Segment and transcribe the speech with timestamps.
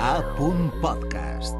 [0.00, 1.56] A.podcast.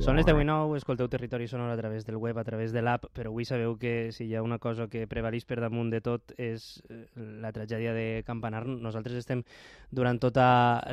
[0.00, 2.80] Són les 10 i 9, escolteu Territori Sonor a través del web, a través de
[2.80, 6.00] l'app, però avui sabeu que si hi ha una cosa que prevalís per damunt de
[6.00, 7.02] tot és eh,
[7.42, 8.62] la tragèdia de Campanar.
[8.64, 9.42] Nosaltres estem
[9.90, 10.46] durant tota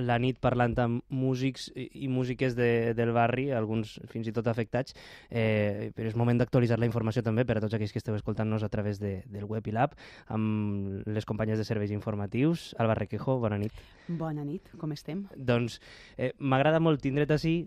[0.04, 4.98] la nit parlant amb músics i músiques de, del barri, alguns fins i tot afectats,
[5.30, 8.68] eh, però és moment d'actualitzar la informació també per a tots aquells que esteu escoltant-nos
[8.68, 9.96] a través de, del web i l'app,
[10.28, 12.74] amb les companyes de serveis informatius.
[12.78, 13.72] Alba Requejo, bona nit.
[14.08, 15.26] Bona nit, com estem?
[15.36, 15.82] Doncs
[16.18, 17.58] eh, m'agrada molt tindre't així,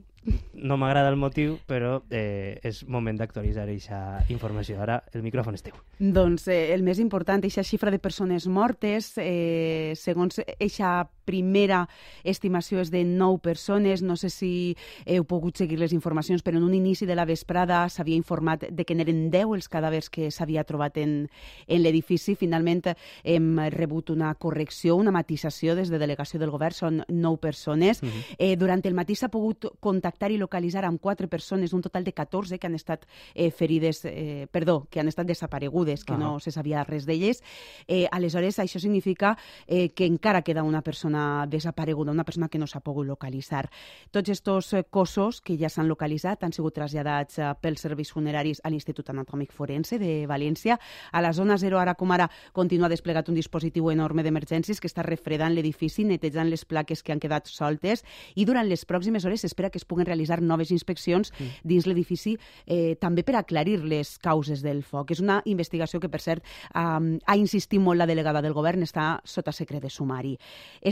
[0.54, 4.00] no m'agrada el motiu, però eh, és moment d'actualitzar aquesta
[4.32, 4.80] informació.
[4.80, 5.76] Ara el micròfon és teu.
[5.98, 11.86] Doncs eh, el més important, aquesta xifra de persones mortes, eh, segons aquesta primera
[12.24, 16.64] estimació és de 9 persones, no sé si heu pogut seguir les informacions, però en
[16.66, 20.64] un inici de la vesprada s'havia informat de que n'eren 10 els cadàvers que s'havia
[20.64, 21.28] trobat en,
[21.66, 22.36] en l'edifici.
[22.38, 28.02] Finalment hem rebut una correcció, una matisació des de delegació del govern, són 9 persones.
[28.02, 28.36] Uh -huh.
[28.38, 32.12] eh, durant el matí s'ha pogut contactar i localitzar amb 4 persones, un total de
[32.12, 36.32] 14 que han estat eh, ferides, eh, perdó, que han estat desaparegudes, que uh -huh.
[36.34, 37.42] no se sabia res d'elles.
[37.86, 42.66] Eh, aleshores, això significa eh, que encara queda una persona desapareguda, una persona que no
[42.66, 43.68] s'ha pogut localitzar.
[44.10, 48.70] Tots aquests cossos que ja s'han localitzat han sigut traslladats eh, pels serveis funeraris a
[48.70, 50.78] l'Institut Anatòmic Forense de València.
[51.12, 55.04] A la zona 0, ara com ara, continua desplegat un dispositiu enorme d'emergències que està
[55.06, 59.70] refredant l'edifici, netejant les plaques que han quedat soltes i durant les pròximes hores s'espera
[59.70, 61.66] que es puguen realitzar noves inspeccions mm.
[61.66, 65.12] dins l'edifici eh, també per aclarir les causes del foc.
[65.14, 69.20] És una investigació que, per cert, eh, ha insistit molt la delegada del govern, està
[69.24, 70.36] sota secret de sumari.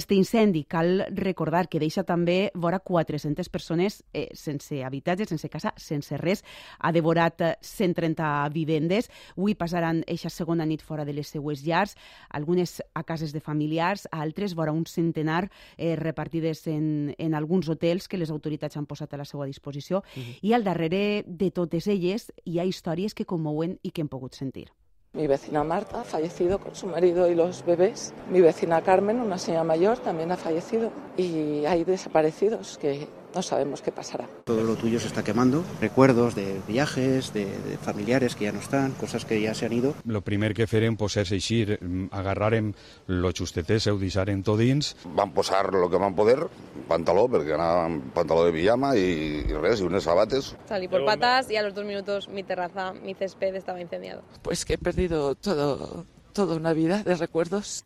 [0.09, 5.75] Este incendi, cal recordar que deixa també vora 400 persones eh, sense habitatge, sense casa,
[5.77, 6.41] sense res.
[6.81, 9.11] Ha devorat 130 eh, vivendes.
[9.37, 11.93] Avui passaran eixa segona nit fora de les seues llars,
[12.33, 18.09] algunes a cases de familiars, altres vora un centenar eh, repartides en, en alguns hotels
[18.09, 19.99] que les autoritats han posat a la seva disposició.
[20.17, 20.39] Uh -huh.
[20.41, 24.33] I al darrere de totes elles hi ha històries que commouen i que hem pogut
[24.33, 24.71] sentir.
[25.19, 28.15] Mi vecina Marta ha fallecido con su marido y los bebés.
[28.31, 30.93] Mi vecina Carmen, una señora mayor, también ha fallecido.
[31.17, 34.29] Y hay desaparecidos que no sabemos qué pasará.
[34.45, 38.61] Todo lo tuyo se está quemando, recuerdos de viajes, de, de familiares que ya no
[38.61, 39.95] están, cosas que ya se han ido.
[40.05, 41.79] Lo primer que farem pues, és eixir,
[42.11, 42.73] agarrarem
[43.07, 44.95] lo xustetés, ho deixarem tot dins.
[45.17, 46.49] Van posar lo que van poder,
[46.89, 50.55] pantaló, perquè anàvem pantaló de pijama i, i res, i unes sabates.
[50.69, 54.23] Salí por patas y a los dos minutos mi terraza, mi césped estaba incendiado.
[54.43, 57.85] Pues que he perdido todo, toda una vida de recuerdos.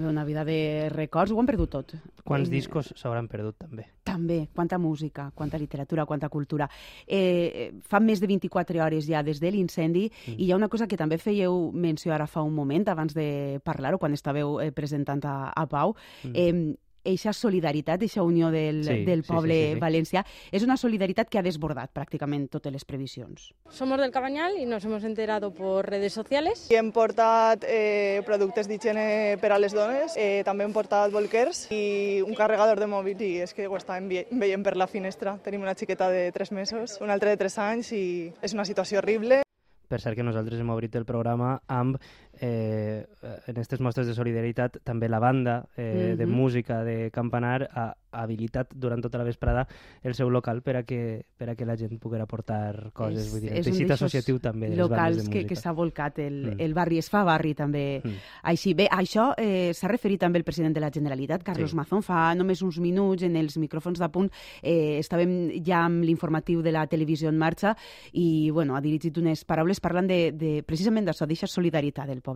[0.00, 1.94] Una vida de records, ho han perdut tot.
[2.24, 3.86] Quants eh, discos s'hauran perdut, també?
[4.06, 6.68] També, quanta música, quanta literatura, quanta cultura.
[7.06, 10.36] Eh, fa més de 24 hores ja des de l'incendi mm.
[10.38, 13.60] i hi ha una cosa que també fèieu menció ara fa un moment, abans de
[13.64, 15.96] parlar-ho, quan estàveu eh, presentant a, a Pau.
[16.24, 16.32] Mm.
[16.34, 19.80] Eh, eixa solidaritat, eixa unió del, sí, del poble sí, sí, sí, sí.
[19.80, 23.50] valencià, és una solidaritat que ha desbordat pràcticament totes les previsions.
[23.70, 26.66] Somos del Cabanyal y nos hemos enterado por redes sociales.
[26.70, 31.66] I hem portat eh, productes d'higiene per a les dones, eh, també hem portat bolquers
[31.72, 35.38] i un carregador de mòbil i és que ho estàvem veient per la finestra.
[35.44, 38.04] Tenim una xiqueta de 3 mesos, una altra de 3 anys i
[38.42, 39.42] és una situació horrible.
[39.90, 41.96] Per cert que nosaltres hem obrit el programa amb
[42.40, 46.16] eh, en aquestes mostres de solidaritat també la banda eh, mm -hmm.
[46.16, 49.66] de música de Campanar ha habilitat durant tota la vesprada
[50.02, 53.26] el seu local per a que, per a que la gent poguera portar coses.
[53.26, 56.18] És, vull dir, el teixit associatiu també de les locals de que, que s'ha volcat
[56.18, 56.60] el, mm.
[56.60, 58.00] el barri, es fa barri també.
[58.02, 58.16] Mm.
[58.50, 61.76] Així, bé, això eh, s'ha referit també el president de la Generalitat, Carlos sí.
[61.76, 64.30] Mazón, fa només uns minuts en els micròfons de punt
[64.62, 67.76] eh, estàvem ja amb l'informatiu de la televisió en marxa
[68.12, 72.29] i bueno, ha dirigit unes paraules parlant de, de precisament d'això, d'aquesta solidaritat del poble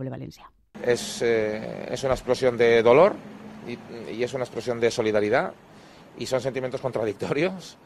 [0.83, 3.15] Es, eh, es una explosión de dolor
[3.67, 3.77] y,
[4.13, 5.53] y, es una explosión de solidaridad
[6.17, 7.77] y son sentimientos contradictorios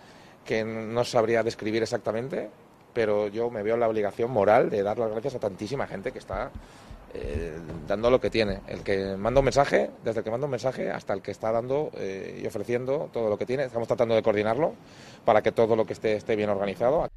[0.45, 2.49] que no sabría describir exactamente,
[2.93, 6.19] pero yo me veo la obligación moral de dar las gracias a tantísima gente que
[6.19, 6.51] está
[7.13, 8.61] eh, dando lo que tiene.
[8.67, 11.51] El que manda un mensaje, desde el que manda un mensaje hasta el que está
[11.51, 13.63] dando eh, y ofreciendo todo lo que tiene.
[13.63, 14.73] Estamos tratando de coordinarlo
[15.25, 17.09] para que todo lo que esté esté bien organizado.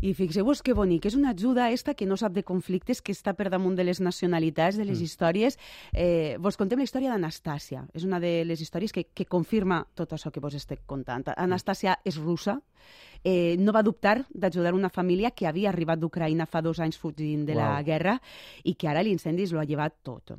[0.00, 3.34] I fixeu-vos que bonic, és una ajuda esta que no sap de conflictes, que està
[3.34, 5.08] per damunt de les nacionalitats, de les mm.
[5.08, 5.58] històries.
[5.92, 7.82] Eh, vos contem la història d'Anastàcia.
[7.94, 11.26] És una de les històries que, que confirma tot això que vos estic contant.
[11.34, 12.60] Anastàcia és russa,
[13.24, 17.44] eh, no va dubtar d'ajudar una família que havia arribat d'Ucraïna fa dos anys fugint
[17.46, 17.62] de wow.
[17.64, 18.18] la guerra
[18.64, 20.36] i que ara l'incendi lo ha llevat tot.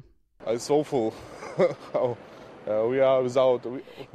[0.47, 1.11] It's awful
[1.93, 2.15] how,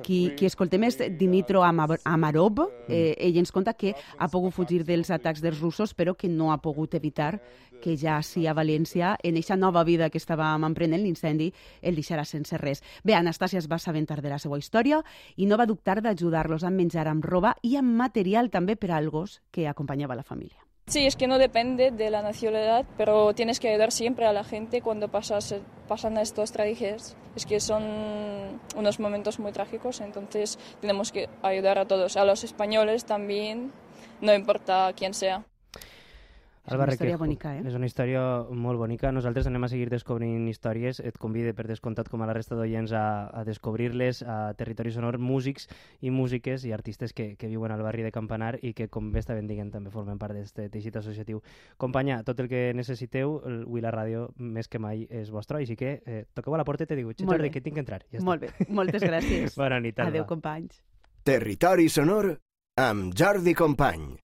[0.03, 2.61] Qui, qui escoltem és Dimitro Ama- Amarov.
[2.89, 6.53] Eh, ell ens conta que ha pogut fugir dels atacs dels russos, però que no
[6.53, 7.41] ha pogut evitar
[7.83, 11.53] que ja sí a València, en eixa nova vida que estàvem emprenent, l'incendi
[11.83, 12.83] el deixarà sense res.
[13.05, 15.03] Bé, Anastàcia es va assabentar de la seva història
[15.37, 19.11] i no va dubtar d'ajudar-los amb menjar, amb roba i amb material també per al
[19.11, 20.61] gos que acompanyava la família.
[20.87, 24.45] Sí, es que no depende de la nacionalidad, pero tienes que ayudar siempre a la
[24.45, 25.55] gente cuando pasas,
[25.89, 27.17] pasan estos tragedias.
[27.35, 32.45] Es que son unos momentos muy trágicos, entonces tenemos que ayudar a todos, a los
[32.45, 33.73] españoles también,
[34.21, 35.47] no importa quién sea.
[36.67, 37.63] És una història bonica, eh?
[37.69, 39.11] És una història molt bonica.
[39.13, 40.99] Nosaltres anem a seguir descobrint històries.
[41.05, 45.19] Et convide, per descomptat, com a la resta d'oients, a, a descobrir-les a Territori Sonor,
[45.21, 45.69] músics
[46.01, 49.21] i músiques i artistes que, que viuen al barri de Campanar i que, com bé
[49.21, 51.43] està ben diguen, també formen part d'aquest teixit associatiu.
[51.77, 55.77] Companya, tot el que necessiteu, el- avui la ràdio més que mai és vostra, així
[55.77, 57.53] que eh, toqueu a la porta i te diu, "Xe, Molt Jordi, bé.
[57.53, 58.03] que tinc que entrar.
[58.11, 59.55] Ja Molt bé, moltes gràcies.
[59.61, 60.09] Bona nit, Alba.
[60.17, 60.81] Adéu, companys.
[61.23, 62.39] Territori sonor
[62.77, 64.17] amb Jordi Company.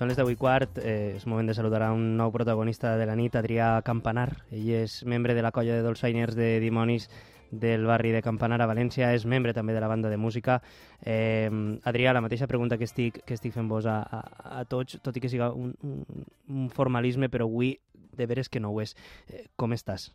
[0.00, 3.04] Són les 10 i quart, eh, és moment de saludar a un nou protagonista de
[3.04, 4.30] la nit, Adrià Campanar.
[4.50, 7.10] Ell és membre de la colla de dolçainers de dimonis
[7.50, 10.62] del barri de Campanar a València, és membre també de la banda de música.
[11.04, 11.50] Eh,
[11.84, 14.22] Adrià, la mateixa pregunta que estic, que estic fent vos a, a,
[14.60, 17.74] a tots, tot i que siga un, un, un formalisme, però avui
[18.16, 18.96] de veres que no ho és.
[19.28, 20.14] Eh, com estàs?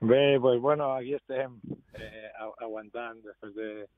[0.00, 1.60] Bé, pues bueno, aquí estem
[1.94, 3.88] eh, agu- aguantant després de de-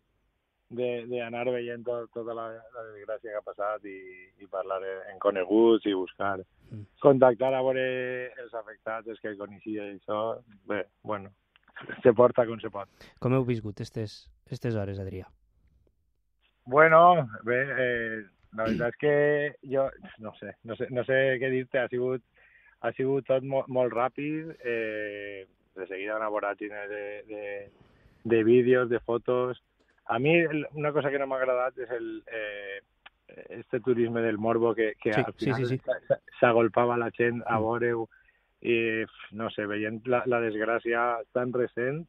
[0.71, 3.99] d'anar de, veient tot, tota la, la desgràcia que ha passat i,
[4.39, 4.81] i parlar
[5.11, 6.39] en coneguts i buscar
[7.03, 7.85] contactar a veure
[8.39, 10.21] els afectats, els que coneixia i això.
[10.71, 11.33] Bé, bueno,
[12.05, 12.91] se porta com se pot.
[13.19, 15.27] Com heu viscut estes, estes hores, Adrià?
[16.71, 18.21] Bueno, bé, eh,
[18.55, 19.15] la veritat és que
[19.73, 19.89] jo
[20.23, 22.23] no sé, no sé, no sé què dir-te, ha sigut,
[22.87, 27.45] ha sigut tot molt, molt ràpid, eh, de seguida una voràgine de, de,
[28.25, 29.63] de vídeos, de fotos.
[30.11, 30.19] A
[30.51, 32.81] el- una cosa que no m'ha agradat és el, eh,
[33.61, 35.79] este turisme del morbo que, que Sí, al final sí, sí.
[35.85, 37.63] s'a- s'agolpava la gent a Mm.
[37.63, 38.09] veure-ho
[38.63, 42.03] i, no sé, veient la, la desgràcia tan recent,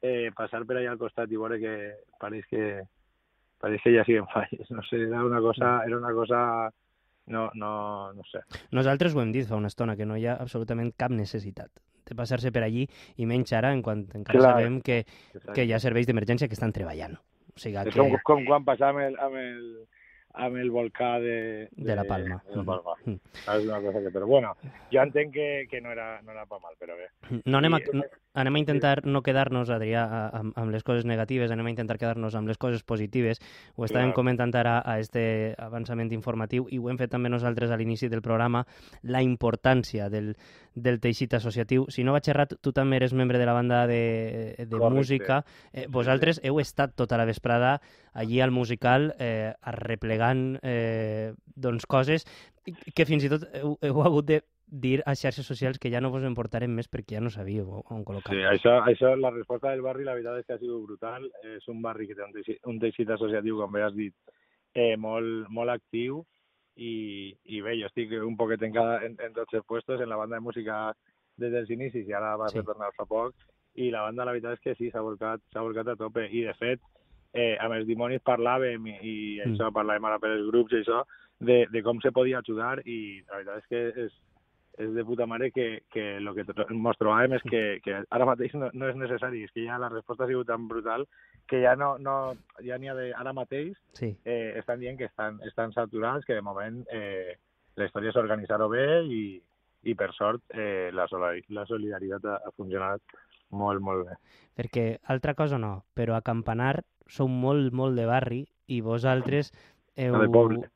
[0.00, 1.74] eh, passar per allà al costat i veure que
[2.20, 2.82] pareix que
[3.58, 6.70] pareix que ja siguen falles, no sé, era una cosa, era una cosa
[7.26, 8.40] no, no, no sé.
[8.70, 11.70] Nosaltres ho hem dit fa una estona, que no hi ha absolutament cap necessitat
[12.08, 12.86] de passar-se per allí,
[13.16, 14.52] i menys ara, en quan encara Clar.
[14.58, 15.02] sabem que,
[15.32, 15.54] Exacte.
[15.56, 17.16] que hi ha serveis d'emergència que estan treballant.
[17.54, 18.00] O sigui És que...
[18.00, 19.60] com, com quan passava amb el, amb el,
[20.34, 22.40] amb el volcà de, De La Palma.
[22.50, 22.94] De la Palma.
[23.04, 23.18] Mm.
[23.54, 24.54] És una cosa que, però bueno,
[24.90, 27.08] jo entenc que, que no era, no era pa mal, però bé.
[27.44, 30.02] No anem a, I- no- anem a intentar no quedar-nos, Adrià,
[30.34, 33.38] amb, amb les coses negatives, anem a intentar quedar-nos amb les coses positives.
[33.76, 34.18] Ho estàvem Clar.
[34.18, 38.22] comentant ara a este avançament informatiu i ho hem fet també nosaltres a l'inici del
[38.22, 38.64] programa,
[39.02, 40.34] la importància del,
[40.74, 41.86] del teixit associatiu.
[41.94, 44.94] Si no vaig errat, tu també eres membre de la banda de, de Correcte.
[44.98, 45.44] música.
[45.72, 47.76] Eh, vosaltres heu estat tota la vesprada
[48.14, 52.26] allí al musical eh, arreplegant eh, doncs, coses
[52.64, 56.10] que fins i tot heu, heu hagut de dir a xarxes socials que ja no
[56.10, 58.32] vos en portarem més perquè ja no sabíeu on col·locar.
[58.32, 61.28] Sí, això, això, la resposta del barri, la veritat és que ha sigut brutal.
[61.54, 64.14] És un barri que té un teixit, un teixit associatiu, com bé has dit,
[64.74, 66.24] eh, molt, molt actiu
[66.74, 70.10] i, i bé, jo estic un poquet en, cada, en, en tots els puestos, en
[70.10, 70.78] la banda de música
[71.38, 72.58] des dels inicis i ara va Sí.
[72.58, 73.34] retornar fa poc
[73.74, 76.54] i la banda la veritat és que sí, s'ha volcat, volcat a tope i de
[76.58, 76.80] fet
[77.34, 79.14] eh, amb els dimonis parlàvem i, i
[79.44, 79.52] Mm.
[79.52, 81.02] això parlàvem ara per els grups i això
[81.40, 84.12] de, de com se podia ajudar i la veritat és que és,
[84.78, 88.54] és de puta mare que, que el que mos trobàvem és que, que ara mateix
[88.54, 91.04] no, no és necessari, és que ja la resposta ha sigut tan brutal
[91.46, 94.14] que ja no, no ja n'hi ha de, ara mateix Sí.
[94.24, 97.36] eh, estan dient que estan, estan saturats, que de moment eh,
[97.76, 99.22] la història és organitzar-ho bé i,
[99.84, 101.06] i per sort eh, la,
[101.50, 103.02] la solidaritat ha, ha funcionat
[103.50, 104.16] molt, molt bé.
[104.54, 109.52] Perquè altra cosa no, però a Campanar sou molt, molt de barri i vosaltres
[109.96, 110.14] heu...
[110.20, 110.70] De poble.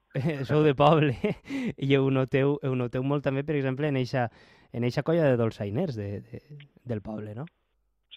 [0.45, 1.15] sou de poble
[1.77, 4.29] i ho noteu, ho noteu molt també, per exemple, en eixa,
[4.73, 6.43] en eixa colla de dolçainers de, de,
[6.85, 7.47] del poble, no?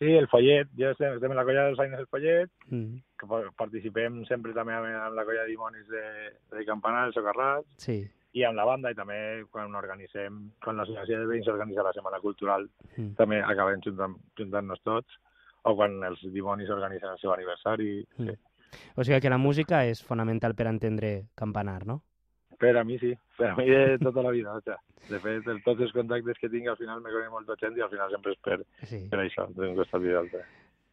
[0.02, 2.96] Sí, el follet, jo estem, estem en la colla dels Aines del Follet, Mm.
[3.20, 6.02] que pa- participem sempre també amb, amb la colla de dimonis de,
[6.58, 8.00] de Campanar, el Socarrat, Sí.
[8.34, 12.20] I amb la banda, i també quan organitzem, quan l'associació de veïns organitza la Setmana
[12.20, 13.16] Cultural, Mm.
[13.16, 15.18] també acabem juntant, juntant-nos tots,
[15.64, 18.06] o quan els dimonis organitzen el seu aniversari.
[18.18, 18.28] Mm.
[18.30, 18.38] Sí.
[18.96, 22.02] O sigui que la música és fonamental per entendre Campanar, no?
[22.58, 24.54] Per a mi sí, per a mi de tota la vida.
[24.54, 24.78] O sea,
[25.10, 27.82] de fet, de tots els contactes que tinc al final me conec molta gent i
[27.82, 29.08] al final sempre és per, Sí.
[29.10, 30.46] per això, d'un costat i de l'altre.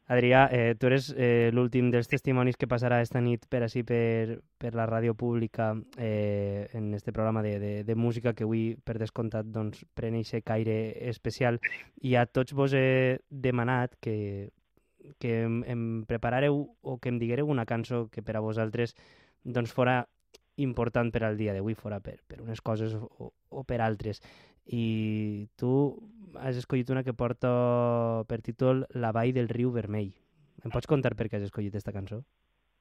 [0.09, 4.39] Adrià, eh, tu eres eh, l'últim dels testimonis que passarà esta nit per així per,
[4.57, 8.97] per la ràdio pública eh, en este programa de, de, de música que avui, per
[8.97, 10.79] descomptat, doncs, pren eixe caire
[11.13, 11.61] especial.
[12.01, 14.49] I a tots vos he demanat que,
[15.21, 18.97] que em, em preparareu o que em diguereu una cançó que per a vosaltres
[19.45, 20.07] doncs, fora
[20.57, 24.25] important per al dia d'avui, fora per, per unes coses o, o per altres.
[24.69, 25.73] I tu
[26.37, 30.13] has escollit una que porta per títol La vall del riu vermell.
[30.65, 32.23] Em pots contar per què has escollit aquesta cançó?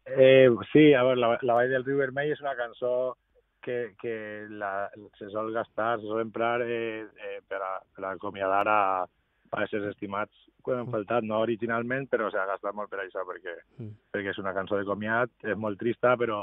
[0.08, 3.18] Eh, sí, a veure, la, la Vall del Riu Vermell és una cançó
[3.62, 4.14] que, que
[4.50, 4.88] la,
[5.20, 9.66] se sol gastar, se sol emprar eh, eh, per, a, per a acomiadar a, a
[9.66, 13.92] éssers estimats quan han faltat, no originalment, però s'ha gastat molt per això, perquè, Mm.
[14.12, 16.42] perquè és una cançó de comiat, és molt trista, però,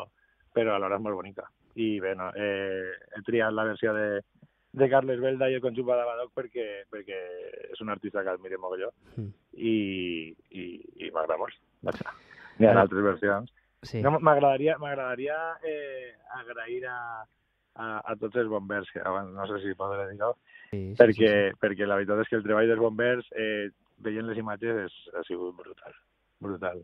[0.55, 1.49] però alhora és molt bonica.
[1.75, 4.23] I bé, no, eh, he triat la versió de,
[4.75, 7.19] de Carles Belda i el conjunt Badabadoc perquè, perquè
[7.71, 9.29] és un artista que admire mogolló Mm.
[9.55, 9.75] i,
[10.51, 10.65] i,
[11.07, 11.55] i m'agrada molt.
[12.59, 13.53] N'hi ha Ara- altres versions.
[13.85, 14.01] Sí.
[14.03, 16.99] No, m'agradaria m'agradaria eh, agrair a,
[17.77, 20.33] a, a tots els bombers, que abans no sé si podré dir-ho,
[20.73, 21.59] Sí, sí, perquè, sí, sí.
[21.63, 23.69] perquè la veritat és que el treball dels bombers, eh,
[24.03, 25.93] veient les imatges, és, ha sigut brutal.
[26.43, 26.81] Brutal.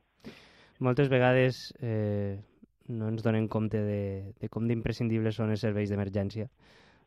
[0.78, 2.36] Moltes vegades eh,
[2.88, 4.02] no ens donem compte de,
[4.38, 6.46] de com d'imprescindibles són els serveis d'emergència.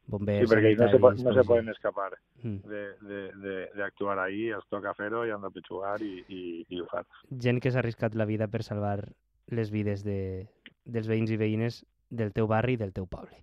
[0.06, 2.12] Bombers, Sí, perquè no se, po- no se poden escapar
[2.44, 2.58] Mm.
[2.68, 6.82] de- de- de- d'actuar ahí, els toca fer-ho i han de pitjugar i, i, i
[6.82, 7.06] ho fan.
[7.40, 9.08] Gent que s'ha arriscat la vida per salvar
[9.48, 10.48] les vides de,
[10.86, 13.38] dels veïns i veïnes del teu barri i del teu poble.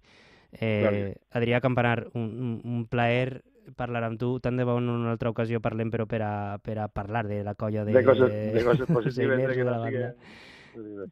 [0.53, 1.17] Eh, Gràcies.
[1.33, 3.43] Adrià Campanar, un, un, un plaer
[3.77, 4.39] parlar amb tu.
[4.41, 7.43] Tant de bo en una altra ocasió parlem, però per a, per a parlar de
[7.45, 9.91] la colla de, De coses- de coses positives, Seiners de que de no la banda.
[9.91, 10.39] siguin-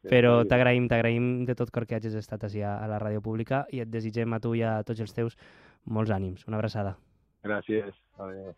[0.07, 3.65] Però t'agraïm, t'agraïm de tot cor que hagis estat així a, a la ràdio pública
[3.75, 5.37] i et desitgem a tu i a tots els teus
[5.85, 6.47] molts ànims.
[6.47, 6.95] Una abraçada.
[7.43, 8.03] Gràcies.
[8.19, 8.53] Adéu.